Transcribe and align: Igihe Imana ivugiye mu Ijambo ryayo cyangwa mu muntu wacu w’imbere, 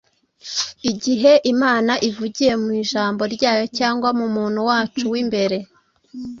Igihe 0.91 1.31
Imana 1.53 1.93
ivugiye 2.09 2.53
mu 2.63 2.69
Ijambo 2.81 3.21
ryayo 3.35 3.65
cyangwa 3.77 4.09
mu 4.19 4.27
muntu 4.35 4.59
wacu 4.69 5.03
w’imbere, 5.13 5.57